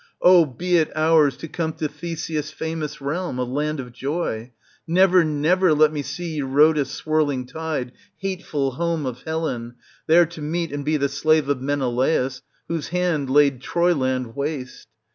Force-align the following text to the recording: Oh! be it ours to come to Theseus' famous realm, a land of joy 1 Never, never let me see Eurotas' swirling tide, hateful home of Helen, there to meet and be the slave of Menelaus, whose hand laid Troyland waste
Oh! 0.19 0.45
be 0.47 0.77
it 0.77 0.91
ours 0.97 1.37
to 1.37 1.47
come 1.47 1.73
to 1.73 1.87
Theseus' 1.87 2.49
famous 2.49 3.01
realm, 3.01 3.37
a 3.37 3.43
land 3.43 3.79
of 3.79 3.91
joy 3.91 4.49
1 4.87 4.95
Never, 4.95 5.23
never 5.23 5.75
let 5.75 5.93
me 5.93 6.01
see 6.01 6.39
Eurotas' 6.39 6.89
swirling 6.89 7.45
tide, 7.45 7.91
hateful 8.17 8.71
home 8.71 9.05
of 9.05 9.21
Helen, 9.21 9.75
there 10.07 10.25
to 10.25 10.41
meet 10.41 10.71
and 10.71 10.83
be 10.83 10.97
the 10.97 11.07
slave 11.07 11.49
of 11.49 11.61
Menelaus, 11.61 12.41
whose 12.67 12.87
hand 12.87 13.29
laid 13.29 13.61
Troyland 13.61 14.33
waste 14.35 14.87